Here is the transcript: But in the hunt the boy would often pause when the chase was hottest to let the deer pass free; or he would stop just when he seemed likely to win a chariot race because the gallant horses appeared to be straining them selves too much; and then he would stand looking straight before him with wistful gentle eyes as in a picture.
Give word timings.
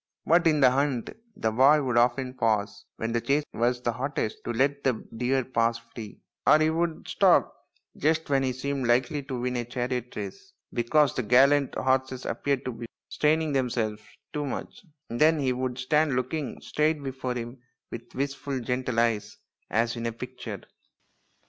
But 0.25 0.47
in 0.47 0.61
the 0.61 0.71
hunt 0.71 1.11
the 1.35 1.51
boy 1.51 1.83
would 1.83 1.95
often 1.95 2.33
pause 2.33 2.85
when 2.95 3.11
the 3.11 3.21
chase 3.21 3.43
was 3.53 3.81
hottest 3.85 4.43
to 4.45 4.51
let 4.51 4.83
the 4.83 4.93
deer 5.15 5.43
pass 5.45 5.77
free; 5.77 6.21
or 6.47 6.57
he 6.57 6.71
would 6.71 7.07
stop 7.07 7.53
just 7.95 8.27
when 8.27 8.41
he 8.41 8.51
seemed 8.51 8.87
likely 8.87 9.21
to 9.21 9.39
win 9.39 9.57
a 9.57 9.63
chariot 9.63 10.15
race 10.15 10.53
because 10.73 11.13
the 11.13 11.21
gallant 11.21 11.75
horses 11.75 12.25
appeared 12.25 12.65
to 12.65 12.71
be 12.71 12.87
straining 13.09 13.53
them 13.53 13.69
selves 13.69 14.01
too 14.33 14.43
much; 14.47 14.83
and 15.11 15.21
then 15.21 15.37
he 15.39 15.53
would 15.53 15.77
stand 15.77 16.15
looking 16.15 16.59
straight 16.61 17.03
before 17.03 17.35
him 17.35 17.59
with 17.91 18.15
wistful 18.15 18.59
gentle 18.59 18.99
eyes 18.99 19.37
as 19.69 19.95
in 19.95 20.07
a 20.07 20.11
picture. 20.11 20.63